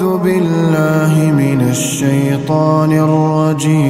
[0.00, 3.80] أعوذ بالله من الشيطان الرجيم.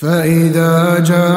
[0.00, 1.36] فإذا جاءت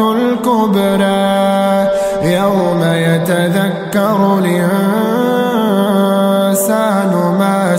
[0.00, 1.38] الكبرى
[2.22, 4.72] يوم يتذكر الإنسان
[7.40, 7.76] ما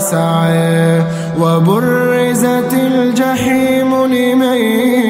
[1.40, 5.09] وبرزت الجحيم لمن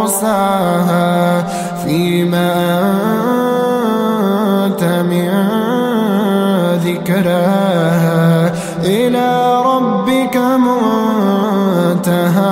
[5.03, 5.29] من
[6.85, 10.37] ذكراها إلى ربك
[11.97, 12.51] منتهاها.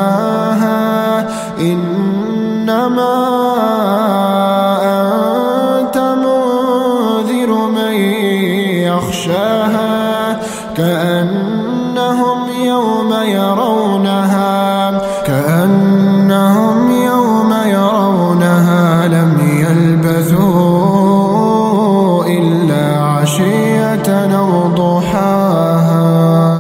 [1.59, 3.16] إنما
[5.80, 7.94] أنت منذر من
[8.88, 10.39] يخشاها
[10.77, 19.33] كأنهم يوم يرونها كأنهم يوم يرونها لم
[19.64, 20.69] يلبثوا
[24.08, 25.28] ليلة وضحاها.